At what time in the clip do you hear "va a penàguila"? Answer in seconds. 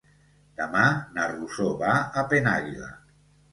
1.83-2.93